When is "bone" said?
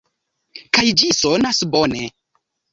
1.77-2.05